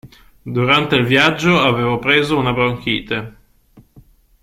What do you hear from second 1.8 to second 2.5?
preso